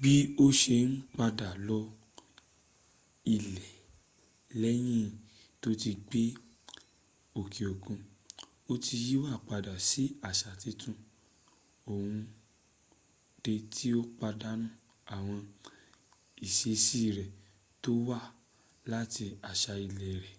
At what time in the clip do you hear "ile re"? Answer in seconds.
19.86-20.30